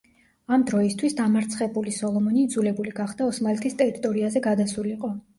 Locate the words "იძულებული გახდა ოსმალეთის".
2.45-3.77